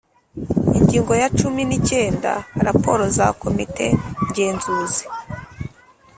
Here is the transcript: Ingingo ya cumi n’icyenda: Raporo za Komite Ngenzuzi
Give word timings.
Ingingo 0.77 1.13
ya 1.21 1.27
cumi 1.37 1.61
n’icyenda: 1.65 2.31
Raporo 2.65 3.03
za 3.17 3.27
Komite 3.41 3.85
Ngenzuzi 4.25 5.05